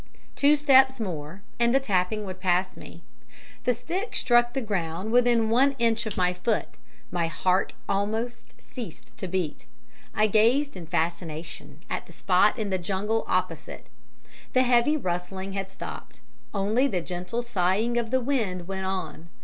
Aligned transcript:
Two 0.35 0.55
steps 0.55 0.99
more 0.99 1.43
and 1.59 1.75
the 1.75 1.79
tapping 1.79 2.25
would 2.25 2.39
pass 2.39 2.75
me. 2.75 3.03
The 3.65 3.73
stick 3.75 4.15
struck 4.15 4.53
the 4.53 4.59
ground 4.61 5.11
within 5.11 5.51
one 5.51 5.75
inch 5.77 6.07
of 6.07 6.17
my 6.17 6.33
foot; 6.33 6.69
my 7.11 7.27
heart 7.27 7.73
almost 7.87 8.59
ceased 8.59 9.15
to 9.17 9.27
beat; 9.27 9.67
I 10.15 10.25
gazed 10.25 10.75
in 10.75 10.87
fascination 10.87 11.81
at 11.87 12.07
the 12.07 12.13
spot 12.13 12.57
in 12.57 12.71
the 12.71 12.79
jungle 12.79 13.25
opposite. 13.27 13.89
The 14.53 14.63
heavy 14.63 14.97
rustling 14.97 15.53
had 15.53 15.69
stopped; 15.69 16.21
only 16.51 16.87
the 16.87 17.01
gentle 17.01 17.43
sighing 17.43 17.99
of 17.99 18.09
the 18.09 18.21
wind 18.21 18.67
went 18.67 18.87
on. 18.87 19.29